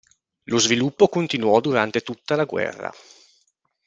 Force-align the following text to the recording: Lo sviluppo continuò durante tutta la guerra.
Lo 0.45 0.57
sviluppo 0.57 1.09
continuò 1.09 1.59
durante 1.59 2.01
tutta 2.01 2.35
la 2.35 2.45
guerra. 2.45 2.91